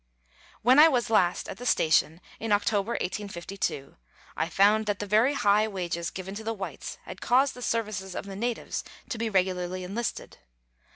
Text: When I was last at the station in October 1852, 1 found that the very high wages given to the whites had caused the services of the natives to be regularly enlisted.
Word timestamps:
When 0.63 0.79
I 0.79 0.87
was 0.87 1.11
last 1.11 1.47
at 1.47 1.57
the 1.57 1.65
station 1.67 2.21
in 2.39 2.51
October 2.51 2.93
1852, 2.93 3.97
1 4.33 4.49
found 4.49 4.87
that 4.87 4.97
the 4.97 5.05
very 5.05 5.35
high 5.35 5.67
wages 5.67 6.09
given 6.09 6.33
to 6.33 6.43
the 6.43 6.55
whites 6.55 6.97
had 7.03 7.21
caused 7.21 7.53
the 7.53 7.61
services 7.61 8.15
of 8.15 8.25
the 8.25 8.35
natives 8.35 8.83
to 9.09 9.19
be 9.19 9.29
regularly 9.29 9.83
enlisted. 9.83 10.39